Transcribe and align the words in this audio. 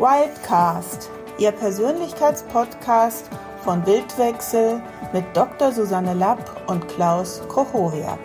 Wildcast, 0.00 1.10
Ihr 1.38 1.52
Persönlichkeitspodcast 1.52 3.28
von 3.62 3.84
Bildwechsel 3.84 4.80
mit 5.12 5.26
Dr. 5.34 5.72
Susanne 5.72 6.14
Lapp 6.14 6.70
und 6.70 6.88
Klaus 6.88 7.42
Kochowiak. 7.48 8.18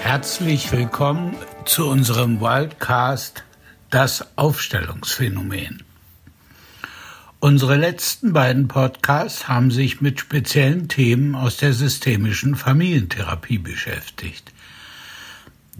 Herzlich 0.00 0.72
willkommen 0.72 1.36
zu 1.64 1.88
unserem 1.88 2.40
Wildcast 2.40 3.44
Das 3.90 4.26
Aufstellungsphänomen. 4.34 5.84
Unsere 7.38 7.76
letzten 7.76 8.32
beiden 8.32 8.66
Podcasts 8.66 9.46
haben 9.46 9.70
sich 9.70 10.00
mit 10.00 10.18
speziellen 10.18 10.88
Themen 10.88 11.36
aus 11.36 11.58
der 11.58 11.72
systemischen 11.72 12.56
Familientherapie 12.56 13.58
beschäftigt. 13.58 14.51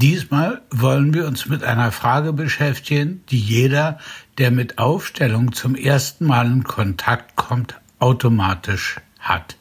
Diesmal 0.02 0.62
wollen 0.72 1.14
wir 1.14 1.28
uns 1.28 1.46
mit 1.46 1.62
einer 1.62 1.92
Frage 1.92 2.32
beschäftigen, 2.32 3.22
die 3.30 3.38
jeder, 3.38 4.00
der 4.36 4.50
mit 4.50 4.78
Aufstellung 4.78 5.52
zum 5.52 5.76
ersten 5.76 6.26
Mal 6.26 6.46
in 6.46 6.64
Kontakt 6.64 7.36
kommt, 7.36 7.76
automatisch 8.00 8.96
hat. 9.20 9.56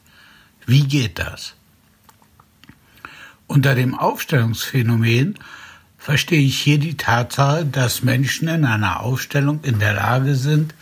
Wie 0.66 0.88
geht 0.88 1.20
das? 1.20 1.54
Unter 3.46 3.76
dem 3.76 3.94
Aufstellungsphänomen 3.94 5.38
verstehe 6.00 6.42
ich 6.42 6.58
hier 6.58 6.80
die 6.80 6.98
Tatsache, 6.98 7.64
dass 7.64 8.02
Menschen 8.02 8.48
in 8.48 8.66
einer 8.66 9.02
Aufstellung 9.02 9.60
in 9.62 9.78
der 9.78 9.94
Lage 9.94 10.34
sind, 10.34 10.74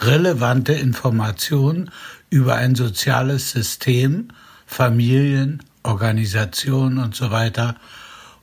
relevante 0.00 0.72
Informationen 0.72 1.90
über 2.30 2.54
ein 2.54 2.74
soziales 2.74 3.50
System, 3.50 4.28
Familien, 4.64 5.62
Organisationen 5.82 6.96
und 6.96 7.14
so 7.14 7.26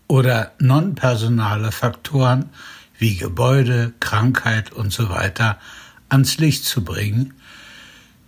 oder 0.09 0.51
nonpersonale 0.59 1.71
Faktoren 1.71 2.49
wie 2.97 3.15
Gebäude, 3.15 3.93
Krankheit 4.01 4.73
und 4.73 4.91
so 4.91 5.07
ans 6.09 6.37
Licht 6.39 6.65
zu 6.65 6.83
bringen, 6.83 7.35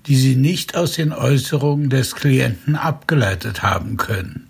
die 0.05 0.15
sie 0.15 0.35
nicht 0.35 0.77
aus 0.77 0.93
den 0.93 1.11
Äußerungen 1.11 1.89
des 1.89 2.15
Klienten 2.15 2.75
abgeleitet 2.75 3.63
haben 3.63 3.97
können. 3.97 4.47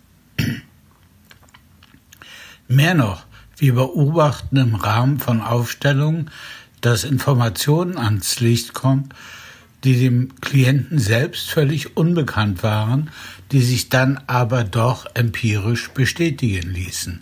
Mehr 2.68 2.94
noch, 2.94 3.26
wir 3.58 3.76
beobachten 3.76 4.58
im 4.58 4.76
Rahmen 4.76 5.20
von 5.20 5.42
Aufstellungen, 5.42 6.30
dass 6.82 7.04
Informationen 7.04 7.98
ans 7.98 8.40
Licht 8.42 8.74
kommen, 8.74 9.10
die 9.84 10.00
dem 10.00 10.36
Klienten 10.42 11.00
selbst 11.00 11.50
völlig 11.50 11.96
unbekannt 11.96 12.62
waren, 12.62 13.10
die 13.52 13.62
sich 13.62 13.90
dann 13.90 14.20
aber 14.28 14.64
doch 14.64 15.06
empirisch 15.14 15.90
bestätigen 15.92 16.72
ließen. 16.72 17.22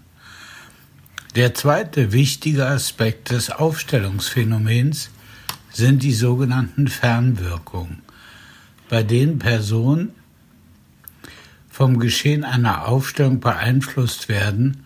Der 1.36 1.54
zweite 1.54 2.12
wichtige 2.12 2.66
Aspekt 2.66 3.32
des 3.32 3.50
Aufstellungsphänomens 3.52 5.10
sind 5.72 6.04
die 6.04 6.14
sogenannten 6.14 6.88
Fernwirkungen, 6.88 8.02
bei 8.90 9.04
denen 9.04 9.40
Personen 9.40 10.12
vom 11.70 12.00
Geschehen 12.00 12.44
einer 12.44 12.88
Aufstellung 12.88 13.40
beeinflusst 13.40 14.28
werden, 14.28 14.86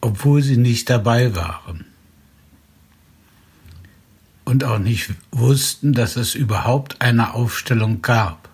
obwohl 0.00 0.42
sie 0.42 0.56
nicht 0.56 0.88
dabei 0.88 1.34
waren 1.34 1.84
und 4.44 4.64
auch 4.64 4.78
nicht 4.78 5.10
wussten, 5.30 5.92
dass 5.92 6.16
es 6.16 6.34
überhaupt 6.34 7.00
eine 7.00 7.34
Aufstellung 7.34 8.02
gab. 8.02 8.48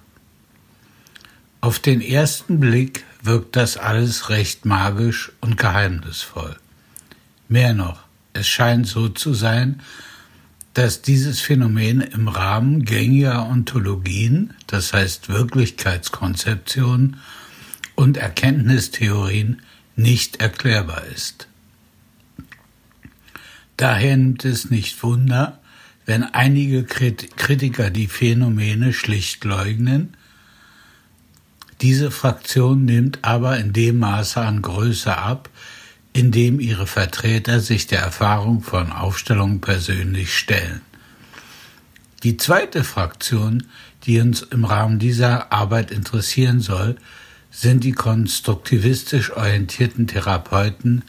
Auf 1.62 1.78
den 1.78 2.00
ersten 2.00 2.58
Blick 2.58 3.04
wirkt 3.22 3.54
das 3.54 3.76
alles 3.76 4.30
recht 4.30 4.64
magisch 4.64 5.32
und 5.40 5.58
geheimnisvoll. 5.58 6.56
Mehr 7.48 7.74
noch, 7.74 8.04
es 8.32 8.48
scheint 8.48 8.86
so 8.86 9.10
zu 9.10 9.34
sein, 9.34 9.82
dass 10.72 11.02
dieses 11.02 11.40
Phänomen 11.40 12.00
im 12.00 12.28
Rahmen 12.28 12.84
gängiger 12.84 13.46
Ontologien, 13.46 14.54
das 14.68 14.94
heißt 14.94 15.28
Wirklichkeitskonzeptionen 15.28 17.18
und 17.94 18.16
Erkenntnistheorien 18.16 19.60
nicht 19.96 20.40
erklärbar 20.40 21.04
ist. 21.14 21.48
Daher 23.76 24.16
nimmt 24.16 24.44
es 24.46 24.70
nicht 24.70 25.02
Wunder, 25.02 25.60
wenn 26.06 26.22
einige 26.22 26.84
Kritiker 26.84 27.90
die 27.90 28.06
Phänomene 28.06 28.94
schlicht 28.94 29.44
leugnen, 29.44 30.16
diese 31.80 32.10
Fraktion 32.10 32.84
nimmt 32.84 33.20
aber 33.22 33.58
in 33.58 33.72
dem 33.72 33.98
Maße 33.98 34.40
an 34.40 34.62
Größe 34.62 35.16
ab, 35.16 35.48
in 36.12 36.32
dem 36.32 36.60
ihre 36.60 36.86
Vertreter 36.86 37.60
sich 37.60 37.86
der 37.86 38.00
Erfahrung 38.00 38.62
von 38.62 38.92
Aufstellungen 38.92 39.60
persönlich 39.60 40.36
stellen. 40.36 40.82
Die 42.22 42.36
zweite 42.36 42.84
Fraktion, 42.84 43.66
die 44.04 44.20
uns 44.20 44.42
im 44.42 44.64
Rahmen 44.64 44.98
dieser 44.98 45.52
Arbeit 45.52 45.90
interessieren 45.90 46.60
soll, 46.60 46.96
sind 47.50 47.84
die 47.84 47.92
konstruktivistisch 47.92 49.32
orientierten 49.32 50.06
Therapeuten, 50.06 51.02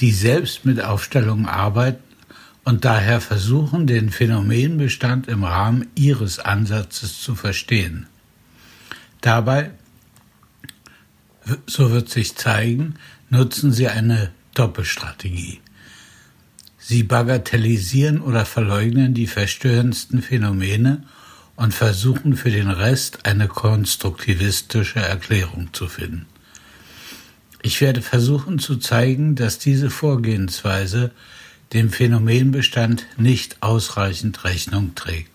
die 0.00 0.12
selbst 0.12 0.64
mit 0.64 0.80
Aufstellungen 0.80 1.46
arbeiten 1.46 2.02
und 2.64 2.84
daher 2.84 3.20
versuchen, 3.20 3.86
den 3.86 4.10
Phänomenbestand 4.10 5.28
im 5.28 5.44
Rahmen 5.44 5.88
ihres 5.94 6.38
Ansatzes 6.38 7.20
zu 7.20 7.34
verstehen. 7.34 8.06
Dabei, 9.20 9.70
so 11.66 11.90
wird 11.90 12.08
sich 12.08 12.36
zeigen, 12.36 12.94
nutzen 13.30 13.72
sie 13.72 13.88
eine 13.88 14.32
Doppelstrategie. 14.54 15.60
Sie 16.78 17.02
bagatellisieren 17.02 18.20
oder 18.20 18.44
verleugnen 18.44 19.14
die 19.14 19.26
verstörendsten 19.26 20.22
Phänomene 20.22 21.02
und 21.56 21.72
versuchen 21.72 22.36
für 22.36 22.50
den 22.50 22.68
Rest 22.68 23.26
eine 23.26 23.48
konstruktivistische 23.48 25.00
Erklärung 25.00 25.72
zu 25.72 25.88
finden. 25.88 26.26
Ich 27.62 27.80
werde 27.80 28.02
versuchen 28.02 28.58
zu 28.58 28.76
zeigen, 28.76 29.34
dass 29.34 29.58
diese 29.58 29.88
Vorgehensweise 29.88 31.12
dem 31.72 31.90
Phänomenbestand 31.90 33.06
nicht 33.16 33.62
ausreichend 33.62 34.44
Rechnung 34.44 34.94
trägt. 34.94 35.30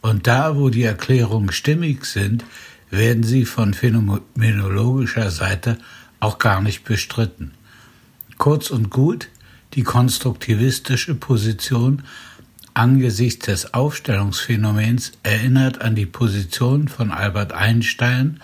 Und 0.00 0.26
da, 0.26 0.56
wo 0.56 0.70
die 0.70 0.84
Erklärungen 0.84 1.52
stimmig 1.52 2.06
sind, 2.06 2.44
werden 2.90 3.22
sie 3.22 3.44
von 3.44 3.74
phänomenologischer 3.74 5.30
Seite 5.30 5.78
auch 6.18 6.38
gar 6.38 6.60
nicht 6.60 6.84
bestritten. 6.84 7.52
Kurz 8.38 8.70
und 8.70 8.90
gut, 8.90 9.28
die 9.74 9.82
konstruktivistische 9.82 11.14
Position 11.14 12.02
angesichts 12.74 13.46
des 13.46 13.74
Aufstellungsphänomens 13.74 15.12
erinnert 15.22 15.80
an 15.80 15.94
die 15.94 16.06
Position 16.06 16.88
von 16.88 17.10
Albert 17.10 17.52
Einstein, 17.52 18.40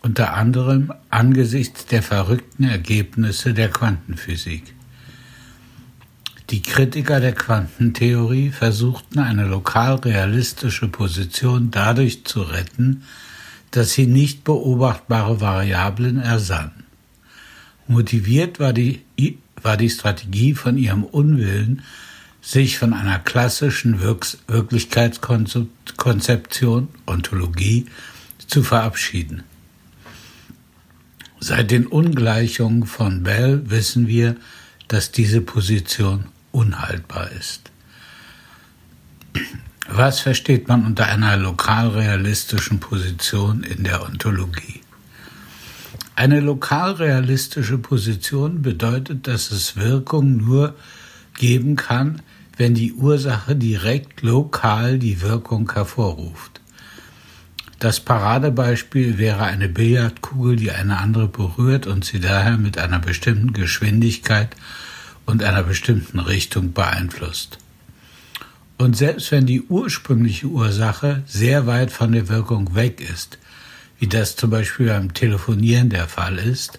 unter 0.00 0.34
anderem 0.34 0.92
angesichts 1.10 1.86
der 1.86 2.02
verrückten 2.02 2.64
Ergebnisse 2.64 3.54
der 3.54 3.70
Quantenphysik. 3.70 4.75
Die 6.50 6.62
Kritiker 6.62 7.18
der 7.18 7.32
Quantentheorie 7.32 8.50
versuchten 8.50 9.18
eine 9.18 9.48
lokal 9.48 9.96
realistische 9.96 10.86
Position 10.86 11.72
dadurch 11.72 12.24
zu 12.24 12.42
retten, 12.42 13.02
dass 13.72 13.94
sie 13.94 14.06
nicht 14.06 14.44
beobachtbare 14.44 15.40
Variablen 15.40 16.20
ersannen. 16.20 16.84
Motiviert 17.88 18.60
war 18.60 18.72
die, 18.72 19.02
war 19.60 19.76
die 19.76 19.90
Strategie 19.90 20.54
von 20.54 20.78
ihrem 20.78 21.02
Unwillen, 21.02 21.82
sich 22.40 22.78
von 22.78 22.92
einer 22.92 23.18
klassischen 23.18 24.00
Wirks 24.00 24.38
Wirklichkeitskonzeption, 24.46 26.86
Ontologie, 27.06 27.86
zu 28.46 28.62
verabschieden. 28.62 29.42
Seit 31.40 31.72
den 31.72 31.88
Ungleichungen 31.88 32.86
von 32.86 33.24
Bell 33.24 33.68
wissen 33.68 34.06
wir, 34.06 34.36
dass 34.86 35.10
diese 35.10 35.40
Position 35.40 36.26
unhaltbar 36.56 37.30
ist. 37.32 37.70
Was 39.88 40.20
versteht 40.20 40.66
man 40.68 40.86
unter 40.86 41.06
einer 41.06 41.36
lokalrealistischen 41.36 42.80
Position 42.80 43.62
in 43.62 43.84
der 43.84 44.02
Ontologie? 44.02 44.80
Eine 46.16 46.40
lokalrealistische 46.40 47.76
Position 47.76 48.62
bedeutet, 48.62 49.26
dass 49.26 49.50
es 49.50 49.76
Wirkung 49.76 50.38
nur 50.38 50.74
geben 51.34 51.76
kann, 51.76 52.22
wenn 52.56 52.74
die 52.74 52.94
Ursache 52.94 53.54
direkt 53.54 54.22
lokal 54.22 54.98
die 54.98 55.20
Wirkung 55.20 55.70
hervorruft. 55.70 56.62
Das 57.78 58.00
Paradebeispiel 58.00 59.18
wäre 59.18 59.44
eine 59.44 59.68
Billardkugel, 59.68 60.56
die 60.56 60.70
eine 60.70 60.96
andere 60.96 61.28
berührt 61.28 61.86
und 61.86 62.06
sie 62.06 62.20
daher 62.20 62.56
mit 62.56 62.78
einer 62.78 62.98
bestimmten 62.98 63.52
Geschwindigkeit 63.52 64.56
und 65.26 65.42
einer 65.42 65.62
bestimmten 65.62 66.20
Richtung 66.20 66.72
beeinflusst. 66.72 67.58
Und 68.78 68.96
selbst 68.96 69.32
wenn 69.32 69.46
die 69.46 69.62
ursprüngliche 69.62 70.46
Ursache 70.46 71.22
sehr 71.26 71.66
weit 71.66 71.90
von 71.90 72.12
der 72.12 72.28
Wirkung 72.28 72.74
weg 72.74 73.00
ist, 73.00 73.38
wie 73.98 74.06
das 74.06 74.36
zum 74.36 74.50
Beispiel 74.50 74.86
beim 74.88 75.14
Telefonieren 75.14 75.88
der 75.88 76.08
Fall 76.08 76.38
ist, 76.38 76.78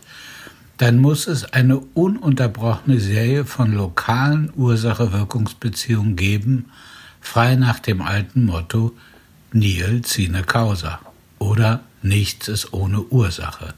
dann 0.77 0.99
muss 0.99 1.25
es 1.27 1.43
eine 1.43 1.79
ununterbrochene 1.79 2.99
Serie 2.99 3.45
von 3.45 3.73
lokalen 3.73 4.51
Ursache-Wirkungsbeziehungen 4.55 6.15
geben, 6.15 6.65
frei 7.19 7.55
nach 7.55 7.79
dem 7.79 8.01
alten 8.03 8.45
Motto 8.45 8.95
Nihil 9.51 10.05
sine 10.05 10.43
causa 10.43 10.99
oder 11.39 11.81
nichts 12.03 12.47
ist 12.47 12.73
ohne 12.73 13.01
Ursache. 13.01 13.73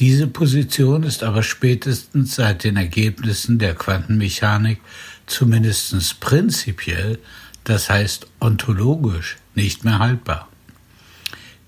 Diese 0.00 0.26
Position 0.26 1.04
ist 1.04 1.22
aber 1.22 1.44
spätestens 1.44 2.34
seit 2.34 2.64
den 2.64 2.76
Ergebnissen 2.76 3.58
der 3.58 3.74
Quantenmechanik 3.74 4.80
zumindest 5.26 6.20
prinzipiell, 6.20 7.18
das 7.62 7.88
heißt 7.88 8.26
ontologisch, 8.40 9.36
nicht 9.54 9.84
mehr 9.84 10.00
haltbar. 10.00 10.48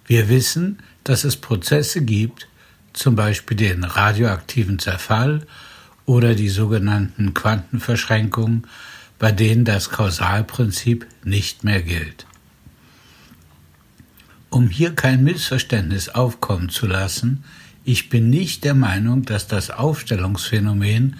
Wir 0.06 0.28
wissen, 0.28 0.81
dass 1.05 1.25
es 1.25 1.37
Prozesse 1.37 2.02
gibt, 2.02 2.49
zum 2.93 3.14
Beispiel 3.14 3.56
den 3.56 3.84
radioaktiven 3.84 4.79
Zerfall 4.79 5.46
oder 6.05 6.34
die 6.34 6.49
sogenannten 6.49 7.32
Quantenverschränkungen, 7.32 8.67
bei 9.19 9.31
denen 9.32 9.64
das 9.64 9.90
Kausalprinzip 9.90 11.06
nicht 11.22 11.62
mehr 11.62 11.82
gilt. 11.82 12.26
Um 14.50 14.69
hier 14.69 14.94
kein 14.94 15.22
Missverständnis 15.22 16.08
aufkommen 16.08 16.70
zu 16.70 16.87
lassen, 16.87 17.44
ich 17.86 18.08
bin 18.08 18.30
nicht 18.30 18.64
der 18.64 18.74
Meinung, 18.74 19.22
dass 19.24 19.46
das 19.46 19.70
Aufstellungsphänomen 19.70 21.18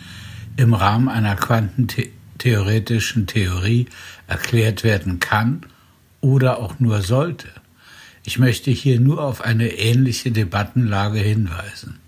im 0.56 0.74
Rahmen 0.74 1.08
einer 1.08 1.36
quantentheoretischen 1.36 3.28
Theorie 3.28 3.86
erklärt 4.26 4.82
werden 4.82 5.20
kann 5.20 5.64
oder 6.20 6.58
auch 6.58 6.80
nur 6.80 7.02
sollte. 7.02 7.46
Ich 8.24 8.40
möchte 8.40 8.72
hier 8.72 8.98
nur 8.98 9.22
auf 9.22 9.42
eine 9.42 9.68
ähnliche 9.78 10.32
Debattenlage 10.32 11.20
hinweisen. 11.20 12.00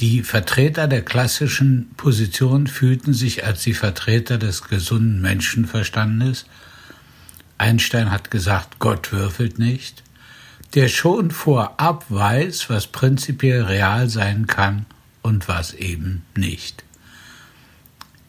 Die 0.00 0.24
Vertreter 0.24 0.88
der 0.88 1.02
klassischen 1.02 1.90
Position 1.96 2.66
fühlten 2.66 3.14
sich 3.14 3.44
als 3.44 3.62
die 3.62 3.74
Vertreter 3.74 4.38
des 4.38 4.64
gesunden 4.64 5.20
Menschenverstandes. 5.20 6.46
Einstein 7.56 8.10
hat 8.10 8.32
gesagt, 8.32 8.80
Gott 8.80 9.12
würfelt 9.12 9.60
nicht, 9.60 10.02
der 10.74 10.88
schon 10.88 11.30
vorab 11.30 12.04
weiß, 12.08 12.68
was 12.70 12.86
prinzipiell 12.86 13.62
real 13.62 14.08
sein 14.08 14.46
kann 14.46 14.86
und 15.22 15.48
was 15.48 15.74
eben 15.74 16.22
nicht. 16.36 16.84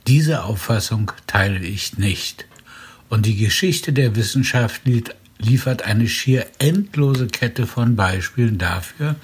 Diese 0.08 0.44
Auffassung 0.44 1.12
teile 1.28 1.60
ich 1.60 1.98
nicht. 1.98 2.46
Und 3.10 3.26
die 3.26 3.36
Geschichte 3.36 3.94
der 3.94 4.16
Wissenschaft 4.16 4.82
liefert 5.38 5.84
eine 5.84 6.08
schier 6.08 6.46
endlose 6.60 7.28
Kette 7.28 7.68
von 7.68 7.96
Beispielen 7.96 8.58
dafür, 8.58 9.16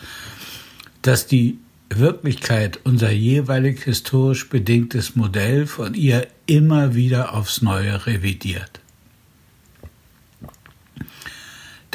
dass 1.02 1.28
die 1.28 1.60
Wirklichkeit 1.90 2.80
unser 2.84 3.12
jeweilig 3.12 3.84
historisch 3.84 4.50
bedingtes 4.50 5.16
Modell 5.16 5.68
von 5.68 5.94
ihr 5.94 6.28
immer 6.48 6.96
wieder 6.96 7.34
aufs 7.34 7.62
Neue 7.62 8.06
revidiert. 8.06 8.80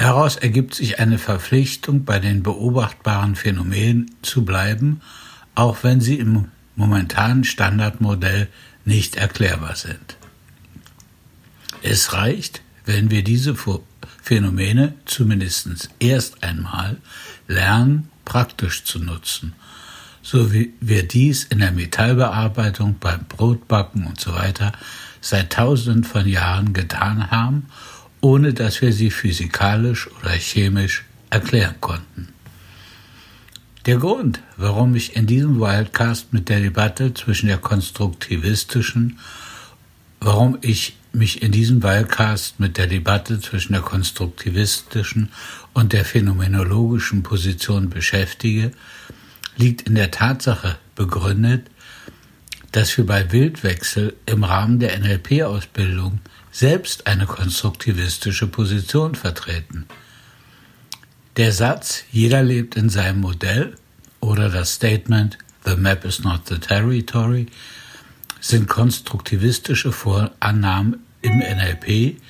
Daraus 0.00 0.36
ergibt 0.36 0.74
sich 0.74 0.98
eine 0.98 1.18
Verpflichtung, 1.18 2.06
bei 2.06 2.18
den 2.20 2.42
beobachtbaren 2.42 3.36
Phänomenen 3.36 4.10
zu 4.22 4.46
bleiben, 4.46 5.02
auch 5.54 5.82
wenn 5.82 6.00
sie 6.00 6.14
im 6.14 6.46
momentanen 6.74 7.44
Standardmodell 7.44 8.48
nicht 8.86 9.16
erklärbar 9.16 9.76
sind. 9.76 10.16
Es 11.82 12.14
reicht, 12.14 12.62
wenn 12.86 13.10
wir 13.10 13.22
diese 13.22 13.54
Phänomene 14.22 14.94
zumindest 15.04 15.90
erst 15.98 16.42
einmal 16.42 16.96
lernen, 17.46 18.08
praktisch 18.24 18.84
zu 18.84 19.00
nutzen, 19.00 19.52
so 20.22 20.50
wie 20.50 20.72
wir 20.80 21.06
dies 21.06 21.44
in 21.44 21.58
der 21.58 21.72
Metallbearbeitung, 21.72 22.96
beim 23.00 23.26
Brotbacken 23.26 24.06
und 24.06 24.18
so 24.18 24.32
seit 25.20 25.52
tausenden 25.52 26.04
von 26.04 26.26
Jahren 26.26 26.72
getan 26.72 27.30
haben, 27.30 27.66
ohne 28.20 28.52
dass 28.52 28.82
wir 28.82 28.92
sie 28.92 29.10
physikalisch 29.10 30.08
oder 30.20 30.30
chemisch 30.30 31.04
erklären 31.30 31.76
konnten. 31.80 32.28
Der 33.86 33.96
Grund, 33.96 34.40
warum 34.56 34.94
ich 34.94 35.16
in 35.16 35.26
diesem 35.26 35.58
Wildcast 35.58 36.32
mit 36.32 36.48
der 36.48 36.60
Debatte 36.60 37.14
zwischen 37.14 37.46
der 37.46 37.58
konstruktivistischen, 37.58 39.18
warum 40.20 40.58
ich 40.60 40.96
mich 41.12 41.42
in 41.42 41.52
diesem 41.52 41.82
Wahlcast 41.82 42.60
mit 42.60 42.76
der 42.76 42.86
Debatte 42.86 43.40
zwischen 43.40 43.72
der 43.72 43.82
konstruktivistischen 43.82 45.30
und 45.72 45.92
der 45.92 46.04
phänomenologischen 46.04 47.22
Position 47.22 47.90
beschäftige, 47.90 48.70
liegt 49.56 49.82
in 49.82 49.94
der 49.94 50.10
Tatsache 50.10 50.76
begründet, 50.94 51.66
dass 52.72 52.96
wir 52.96 53.06
bei 53.06 53.32
Wildwechsel 53.32 54.14
im 54.26 54.44
Rahmen 54.44 54.78
der 54.78 54.96
NLP-Ausbildung 54.98 56.20
selbst 56.60 57.06
eine 57.06 57.24
konstruktivistische 57.24 58.46
Position 58.46 59.14
vertreten. 59.14 59.86
Der 61.38 61.52
Satz 61.52 62.04
Jeder 62.12 62.42
lebt 62.42 62.76
in 62.76 62.90
seinem 62.90 63.22
Modell 63.22 63.76
oder 64.20 64.50
das 64.50 64.74
Statement 64.74 65.38
The 65.64 65.76
map 65.76 66.04
is 66.04 66.22
not 66.22 66.42
the 66.48 66.58
territory 66.58 67.46
sind 68.42 68.68
konstruktivistische 68.68 69.90
Vorannahmen 69.90 71.00
im 71.22 71.38
NLP, 71.38 72.20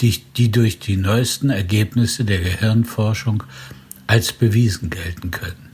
die, 0.00 0.24
die 0.36 0.50
durch 0.50 0.78
die 0.78 0.98
neuesten 0.98 1.48
Ergebnisse 1.48 2.26
der 2.26 2.40
Gehirnforschung 2.40 3.44
als 4.06 4.34
bewiesen 4.34 4.90
gelten 4.90 5.30
können. 5.30 5.70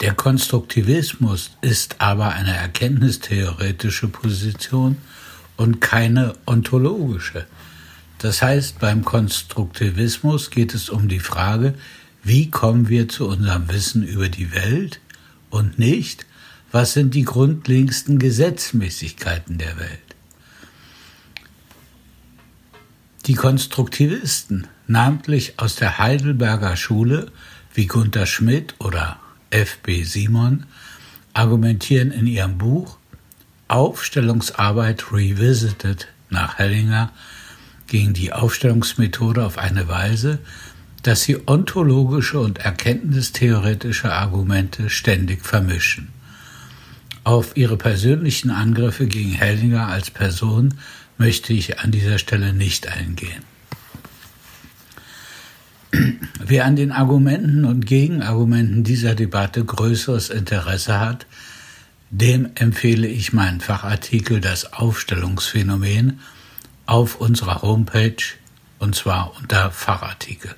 Der 0.00 0.12
Konstruktivismus 0.12 1.52
ist 1.62 1.98
aber 1.98 2.34
eine 2.34 2.54
erkenntnistheoretische 2.54 4.08
Position 4.08 4.98
und 5.56 5.80
keine 5.80 6.34
ontologische. 6.46 7.46
Das 8.18 8.40
heißt, 8.40 8.78
beim 8.78 9.04
Konstruktivismus 9.04 10.50
geht 10.50 10.74
es 10.74 10.88
um 10.88 11.08
die 11.08 11.20
Frage, 11.20 11.74
wie 12.22 12.50
kommen 12.50 12.88
wir 12.88 13.08
zu 13.08 13.26
unserem 13.26 13.68
Wissen 13.68 14.04
über 14.04 14.28
die 14.28 14.52
Welt 14.52 15.00
und 15.50 15.78
nicht, 15.78 16.24
was 16.70 16.92
sind 16.92 17.14
die 17.14 17.24
grundlegendsten 17.24 18.18
Gesetzmäßigkeiten 18.18 19.58
der 19.58 19.76
Welt? 19.78 19.98
Die 23.26 23.34
Konstruktivisten, 23.34 24.68
namentlich 24.86 25.58
aus 25.58 25.76
der 25.76 25.98
Heidelberger 25.98 26.76
Schule 26.76 27.30
wie 27.74 27.86
Gunther 27.86 28.26
Schmidt 28.26 28.74
oder 28.78 29.18
F.B. 29.50 30.04
Simon, 30.04 30.66
argumentieren 31.34 32.10
in 32.10 32.26
ihrem 32.26 32.58
Buch 32.58 32.98
Aufstellungsarbeit 33.72 35.12
Revisited 35.12 36.08
nach 36.28 36.58
Hellinger 36.58 37.10
gegen 37.86 38.12
die 38.12 38.30
Aufstellungsmethode 38.30 39.42
auf 39.46 39.56
eine 39.56 39.88
Weise, 39.88 40.40
dass 41.02 41.22
sie 41.22 41.38
ontologische 41.46 42.38
und 42.38 42.58
erkenntnistheoretische 42.58 44.12
Argumente 44.12 44.90
ständig 44.90 45.46
vermischen. 45.46 46.08
Auf 47.24 47.56
ihre 47.56 47.78
persönlichen 47.78 48.50
Angriffe 48.50 49.06
gegen 49.06 49.32
Hellinger 49.32 49.88
als 49.88 50.10
Person 50.10 50.74
möchte 51.16 51.54
ich 51.54 51.80
an 51.80 51.92
dieser 51.92 52.18
Stelle 52.18 52.52
nicht 52.52 52.88
eingehen. 52.88 53.42
Wer 56.44 56.66
an 56.66 56.76
den 56.76 56.92
Argumenten 56.92 57.64
und 57.64 57.86
Gegenargumenten 57.86 58.84
dieser 58.84 59.14
Debatte 59.14 59.64
größeres 59.64 60.28
Interesse 60.28 61.00
hat, 61.00 61.24
dem 62.12 62.50
empfehle 62.56 63.08
ich 63.08 63.32
meinen 63.32 63.62
Fachartikel 63.62 64.42
Das 64.42 64.74
Aufstellungsphänomen 64.74 66.20
auf 66.84 67.16
unserer 67.16 67.62
Homepage 67.62 68.22
und 68.78 68.94
zwar 68.94 69.34
unter 69.38 69.70
Fachartikel. 69.70 70.54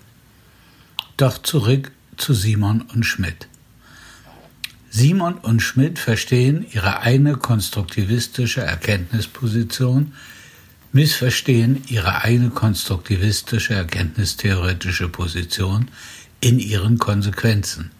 Doch 1.16 1.38
zurück 1.38 1.92
zu 2.16 2.34
Simon 2.34 2.82
und 2.82 3.04
Schmidt. 3.04 3.46
Simon 4.90 5.34
und 5.34 5.60
Schmidt 5.60 6.00
verstehen 6.00 6.66
ihre 6.72 7.02
eigene 7.02 7.36
konstruktivistische 7.36 8.62
Erkenntnisposition, 8.62 10.12
missverstehen 10.92 11.84
ihre 11.86 12.22
eigene 12.22 12.50
konstruktivistische 12.50 13.74
erkenntnistheoretische 13.74 15.08
Position 15.08 15.88
in 16.40 16.58
ihren 16.58 16.98
Konsequenzen. 16.98 17.92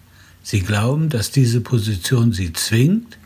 Sie 0.42 0.60
glauben, 0.60 1.08
dass 1.08 1.30
diese 1.30 1.60
Position 1.60 2.32
sie 2.32 2.52
zwingt, 2.52 3.16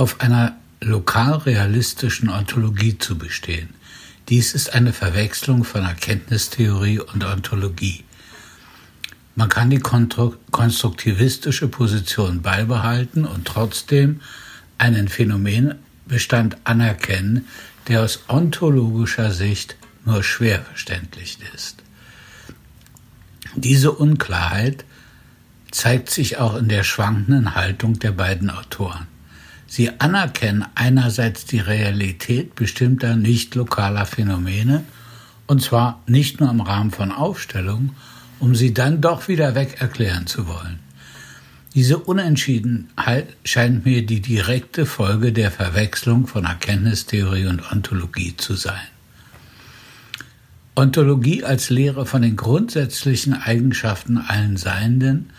auf 0.00 0.22
einer 0.22 0.56
lokal 0.80 1.34
realistischen 1.34 2.30
Ontologie 2.30 2.96
zu 2.96 3.18
bestehen. 3.18 3.68
Dies 4.30 4.54
ist 4.54 4.72
eine 4.72 4.94
Verwechslung 4.94 5.62
von 5.62 5.84
Erkenntnistheorie 5.84 7.00
und 7.00 7.22
Ontologie. 7.22 8.04
Man 9.34 9.50
kann 9.50 9.68
die 9.68 9.78
konstruktivistische 9.80 11.68
Position 11.68 12.40
beibehalten 12.40 13.26
und 13.26 13.46
trotzdem 13.46 14.22
einen 14.78 15.08
Phänomenbestand 15.08 16.56
anerkennen, 16.64 17.46
der 17.86 18.02
aus 18.02 18.20
ontologischer 18.28 19.32
Sicht 19.32 19.76
nur 20.06 20.22
schwer 20.22 20.62
verständlich 20.62 21.36
ist. 21.54 21.82
Diese 23.54 23.92
Unklarheit 23.92 24.86
zeigt 25.70 26.08
sich 26.08 26.38
auch 26.38 26.56
in 26.56 26.70
der 26.70 26.84
schwankenden 26.84 27.54
Haltung 27.54 27.98
der 27.98 28.12
beiden 28.12 28.48
Autoren. 28.48 29.06
Sie 29.70 30.00
anerkennen 30.00 30.66
einerseits 30.74 31.44
die 31.44 31.60
Realität 31.60 32.56
bestimmter 32.56 33.14
nicht 33.14 33.54
lokaler 33.54 34.04
Phänomene, 34.04 34.82
und 35.46 35.62
zwar 35.62 36.02
nicht 36.08 36.40
nur 36.40 36.50
im 36.50 36.60
Rahmen 36.60 36.90
von 36.90 37.12
Aufstellungen, 37.12 37.92
um 38.40 38.56
sie 38.56 38.74
dann 38.74 39.00
doch 39.00 39.28
wieder 39.28 39.54
weg 39.54 39.76
erklären 39.78 40.26
zu 40.26 40.48
wollen. 40.48 40.80
Diese 41.76 41.98
Unentschiedenheit 41.98 43.28
scheint 43.44 43.84
mir 43.84 44.04
die 44.04 44.20
direkte 44.20 44.86
Folge 44.86 45.32
der 45.32 45.52
Verwechslung 45.52 46.26
von 46.26 46.46
Erkenntnistheorie 46.46 47.46
und 47.46 47.70
Ontologie 47.70 48.36
zu 48.36 48.54
sein. 48.54 48.88
Ontologie 50.74 51.44
als 51.44 51.70
Lehre 51.70 52.06
von 52.06 52.22
den 52.22 52.34
grundsätzlichen 52.34 53.34
Eigenschaften 53.34 54.18
allen 54.18 54.56
Seienden 54.56 55.30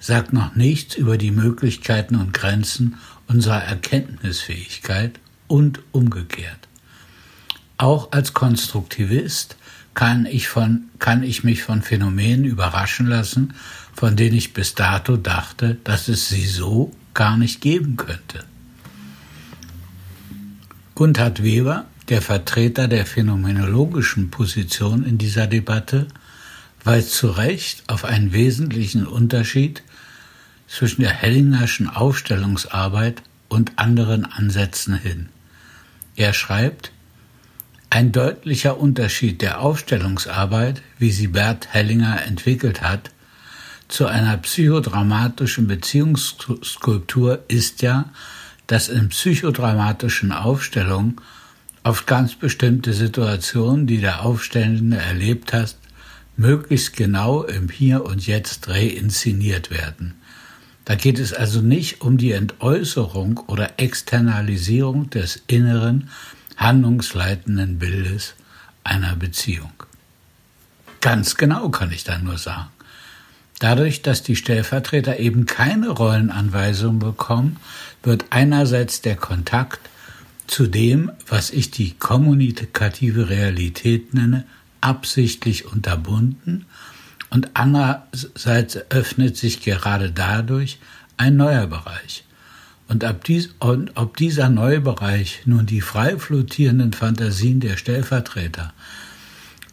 sagt 0.00 0.32
noch 0.32 0.56
nichts 0.56 0.96
über 0.96 1.18
die 1.18 1.30
Möglichkeiten 1.30 2.16
und 2.16 2.32
Grenzen 2.32 2.96
unserer 3.28 3.62
Erkenntnisfähigkeit 3.62 5.18
und 5.46 5.80
umgekehrt. 5.92 6.68
Auch 7.78 8.12
als 8.12 8.32
Konstruktivist 8.32 9.56
kann 9.94 10.26
ich, 10.26 10.48
von, 10.48 10.84
kann 10.98 11.22
ich 11.22 11.44
mich 11.44 11.62
von 11.62 11.82
Phänomenen 11.82 12.44
überraschen 12.44 13.06
lassen, 13.06 13.54
von 13.94 14.16
denen 14.16 14.36
ich 14.36 14.52
bis 14.52 14.74
dato 14.74 15.16
dachte, 15.16 15.78
dass 15.84 16.08
es 16.08 16.28
sie 16.28 16.46
so 16.46 16.92
gar 17.14 17.36
nicht 17.36 17.60
geben 17.60 17.96
könnte. 17.96 18.44
Gunther 20.94 21.32
Weber, 21.38 21.86
der 22.08 22.22
Vertreter 22.22 22.88
der 22.88 23.06
phänomenologischen 23.06 24.30
Position 24.30 25.04
in 25.04 25.18
dieser 25.18 25.46
Debatte, 25.46 26.08
weist 26.84 27.12
zu 27.12 27.28
Recht 27.28 27.84
auf 27.88 28.04
einen 28.04 28.32
wesentlichen 28.32 29.06
Unterschied 29.06 29.82
zwischen 30.68 31.02
der 31.02 31.10
Hellingerschen 31.10 31.88
Aufstellungsarbeit 31.88 33.22
und 33.48 33.72
anderen 33.76 34.24
Ansätzen 34.24 34.96
hin. 34.96 35.28
Er 36.16 36.32
schreibt, 36.32 36.92
ein 37.90 38.12
deutlicher 38.12 38.78
Unterschied 38.78 39.42
der 39.42 39.60
Aufstellungsarbeit, 39.60 40.82
wie 40.98 41.12
sie 41.12 41.28
Bert 41.28 41.68
Hellinger 41.72 42.24
entwickelt 42.26 42.82
hat, 42.82 43.10
zu 43.88 44.06
einer 44.06 44.36
psychodramatischen 44.36 45.68
Beziehungsskulptur 45.68 47.44
ist 47.46 47.82
ja, 47.82 48.10
dass 48.66 48.88
in 48.88 49.10
psychodramatischen 49.10 50.32
Aufstellungen 50.32 51.20
auf 51.84 52.04
ganz 52.04 52.34
bestimmte 52.34 52.92
Situationen, 52.92 53.86
die 53.86 53.98
der 53.98 54.24
Aufstellende 54.24 54.96
erlebt 54.96 55.52
hat, 55.52 55.76
möglichst 56.36 56.96
genau 56.96 57.44
im 57.44 57.68
Hier 57.68 58.04
und 58.04 58.26
Jetzt 58.26 58.68
reinszeniert 58.68 59.70
werden. 59.70 60.14
Da 60.86 60.94
geht 60.94 61.18
es 61.18 61.32
also 61.32 61.60
nicht 61.60 62.00
um 62.00 62.16
die 62.16 62.30
Entäußerung 62.30 63.38
oder 63.48 63.78
Externalisierung 63.78 65.10
des 65.10 65.42
inneren, 65.48 66.08
handlungsleitenden 66.56 67.80
Bildes 67.80 68.34
einer 68.84 69.16
Beziehung. 69.16 69.72
Ganz 71.00 71.36
genau 71.36 71.70
kann 71.70 71.90
ich 71.90 72.04
da 72.04 72.18
nur 72.18 72.38
sagen. 72.38 72.68
Dadurch, 73.58 74.02
dass 74.02 74.22
die 74.22 74.36
Stellvertreter 74.36 75.18
eben 75.18 75.46
keine 75.46 75.88
Rollenanweisung 75.88 77.00
bekommen, 77.00 77.56
wird 78.04 78.26
einerseits 78.30 79.00
der 79.00 79.16
Kontakt 79.16 79.80
zu 80.46 80.68
dem, 80.68 81.10
was 81.26 81.50
ich 81.50 81.72
die 81.72 81.94
kommunikative 81.94 83.28
Realität 83.28 84.14
nenne, 84.14 84.44
absichtlich 84.80 85.66
unterbunden 85.66 86.66
und 87.30 87.50
andererseits 87.54 88.76
öffnet 88.90 89.36
sich 89.36 89.60
gerade 89.60 90.10
dadurch 90.12 90.78
ein 91.16 91.36
neuer 91.36 91.66
Bereich. 91.66 92.24
Und 92.88 93.02
ob, 93.04 93.24
dies, 93.24 93.50
und 93.58 93.96
ob 93.96 94.16
dieser 94.16 94.48
neue 94.48 94.80
Bereich 94.80 95.42
nun 95.44 95.66
die 95.66 95.80
frei 95.80 96.18
flottierenden 96.18 96.92
Fantasien 96.92 97.58
der 97.58 97.76
Stellvertreter, 97.76 98.72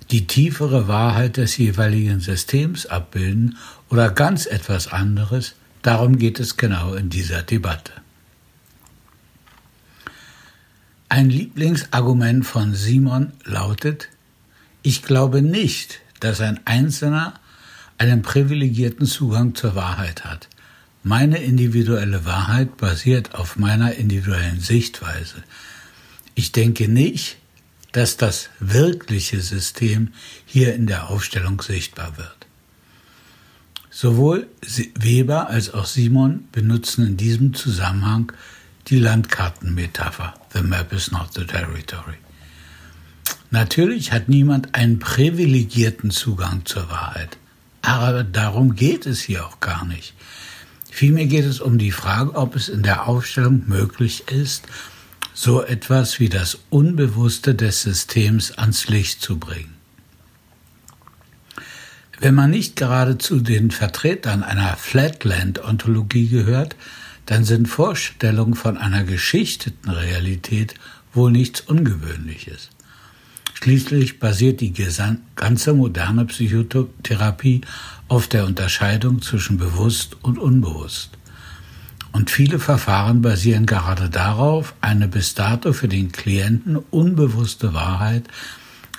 die 0.10 0.26
tiefere 0.26 0.88
Wahrheit 0.88 1.38
des 1.38 1.58
jeweiligen 1.58 2.20
Systems 2.20 2.86
abbilden 2.88 3.58
oder 3.90 4.10
ganz 4.10 4.46
etwas 4.46 4.88
anderes, 4.88 5.54
darum 5.84 6.18
geht 6.18 6.40
es 6.40 6.58
genau 6.58 6.96
in 6.96 7.10
dieser 7.10 7.44
Debatte. 7.44 7.94
Ein 11.10 11.30
Lieblingsargument 11.30 12.44
von 12.46 12.74
Simon 12.74 13.34
lautet, 13.46 14.10
ich 14.82 15.04
glaube 15.04 15.44
nicht, 15.44 16.00
dass 16.20 16.42
ein 16.42 16.60
Einzelner 16.66 17.36
einen 17.98 18.22
privilegierten 18.22 19.06
Zugang 19.06 19.56
zur 19.56 19.76
Wahrheit 19.76 20.26
hat. 20.26 20.48
Meine 21.04 21.38
individuelle 21.38 22.26
Wahrheit 22.26 22.78
basiert 22.78 23.36
auf 23.36 23.58
meiner 23.58 23.96
individuellen 23.96 24.60
Sichtweise. 24.60 25.44
Ich 26.36 26.52
denke 26.52 26.88
nicht, 26.88 27.38
dass 27.92 28.18
das 28.18 28.50
wirkliche 28.60 29.42
System 29.42 30.14
hier 30.46 30.74
in 30.74 30.88
der 30.88 31.10
Aufstellung 31.10 31.62
sichtbar 31.62 32.18
wird. 32.18 32.48
Sowohl 33.90 34.48
Weber 34.96 35.50
als 35.50 35.74
auch 35.74 35.86
Simon 35.86 36.48
benutzen 36.52 37.06
in 37.06 37.18
diesem 37.18 37.54
Zusammenhang 37.54 38.32
die 38.88 38.98
Landkartenmetapher. 38.98 40.34
The 40.54 40.64
map 40.64 40.92
is 40.92 41.12
not 41.12 41.34
the 41.36 41.46
territory. 41.46 42.16
Natürlich 43.52 44.12
hat 44.12 44.30
niemand 44.30 44.74
einen 44.74 44.98
privilegierten 44.98 46.10
Zugang 46.10 46.66
zur 46.66 46.90
Wahrheit. 46.90 47.38
Aber 47.94 48.24
darum 48.24 48.76
geht 48.76 49.06
es 49.06 49.22
hier 49.22 49.46
auch 49.46 49.60
gar 49.60 49.86
nicht. 49.86 50.16
Vielmehr 50.90 51.28
geht 51.28 51.46
es 51.46 51.60
um 51.62 51.78
die 51.78 51.92
Frage, 51.92 52.34
ob 52.34 52.56
es 52.56 52.68
in 52.68 52.82
der 52.82 53.08
Aufstellung 53.08 53.66
möglich 53.68 54.24
ist, 54.32 54.66
so 55.36 55.62
etwas 55.62 56.20
wie 56.20 56.28
das 56.28 56.58
Unbewusste 56.72 57.54
des 57.54 57.84
Systems 57.84 58.50
ans 58.54 58.88
Licht 58.88 59.22
zu 59.22 59.38
bringen. 59.38 59.76
Wenn 62.20 62.34
man 62.34 62.50
nicht 62.50 62.78
gerade 62.78 63.20
zu 63.20 63.40
den 63.40 63.70
Vertretern 63.70 64.42
einer 64.42 64.76
Flatland-Ontologie 64.76 66.30
gehört, 66.30 66.76
dann 67.28 67.44
sind 67.44 67.68
Vorstellungen 67.68 68.56
von 68.56 68.76
einer 68.80 69.04
geschichteten 69.04 69.92
Realität 69.92 70.74
wohl 71.14 71.32
nichts 71.32 71.62
Ungewöhnliches. 71.62 72.70
Schließlich 73.64 74.20
basiert 74.20 74.60
die 74.60 74.74
ganze 75.38 75.74
moderne 75.74 76.26
Psychotherapie 76.26 77.62
auf 78.10 78.28
der 78.28 78.44
Unterscheidung 78.46 79.22
zwischen 79.22 79.56
bewusst 79.56 80.18
und 80.22 80.38
unbewusst. 80.38 81.12
Und 82.12 82.30
viele 82.30 82.60
Verfahren 82.60 83.22
basieren 83.22 83.66
gerade 83.66 84.10
darauf, 84.10 84.74
eine 84.82 85.08
bis 85.08 85.34
dato 85.34 85.72
für 85.72 85.88
den 85.88 86.12
Klienten 86.12 86.76
unbewusste 86.76 87.74
Wahrheit 87.74 88.26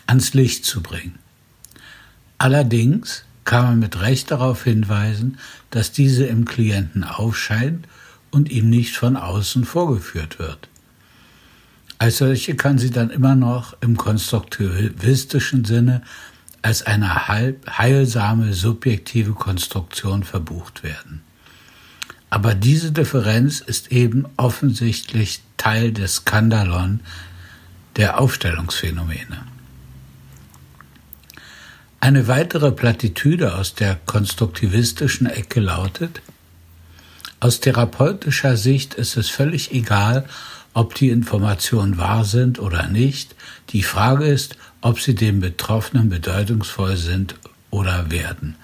ans 0.06 0.32
Licht 0.32 0.64
zu 0.64 0.82
bringen. 0.82 1.18
Allerdings 2.38 3.26
kann 3.44 3.64
man 3.64 3.78
mit 3.80 4.00
Recht 4.00 4.30
darauf 4.30 4.64
hinweisen, 4.64 5.36
dass 5.68 5.92
diese 5.92 6.24
im 6.24 6.46
Klienten 6.46 7.04
aufscheint 7.04 7.86
und 8.30 8.50
ihm 8.50 8.70
nicht 8.70 8.96
von 8.96 9.18
außen 9.18 9.66
vorgeführt 9.66 10.38
wird. 10.38 10.70
Als 11.98 12.18
solche 12.18 12.56
kann 12.56 12.78
sie 12.78 12.90
dann 12.90 13.10
immer 13.10 13.34
noch 13.34 13.76
im 13.80 13.96
konstruktivistischen 13.96 15.64
Sinne 15.64 16.02
als 16.62 16.82
eine 16.82 17.28
heilsame 17.28 18.54
subjektive 18.54 19.32
Konstruktion 19.32 20.24
verbucht 20.24 20.82
werden. 20.82 21.22
Aber 22.30 22.54
diese 22.54 22.90
Differenz 22.90 23.60
ist 23.60 23.92
eben 23.92 24.24
offensichtlich 24.36 25.42
Teil 25.56 25.92
des 25.92 26.16
Skandalon 26.16 27.00
der 27.96 28.18
Aufstellungsphänomene. 28.18 29.44
Eine 32.00 32.28
weitere 32.28 32.72
Plattitüde 32.72 33.54
aus 33.54 33.74
der 33.74 33.94
konstruktivistischen 34.04 35.26
Ecke 35.26 35.60
lautet, 35.60 36.22
aus 37.40 37.60
therapeutischer 37.60 38.56
Sicht 38.56 38.94
ist 38.94 39.16
es 39.16 39.28
völlig 39.28 39.72
egal, 39.72 40.26
ob 40.74 40.94
die 40.94 41.08
Informationen 41.08 41.96
wahr 41.96 42.24
sind 42.24 42.58
oder 42.58 42.88
nicht. 42.88 43.34
Die 43.70 43.82
Frage 43.82 44.26
ist, 44.26 44.56
ob 44.80 45.00
sie 45.00 45.14
dem 45.14 45.40
Betroffenen 45.40 46.08
bedeutungsvoll 46.08 46.96
sind 46.96 47.36
oder 47.70 48.10
werden. 48.10 48.56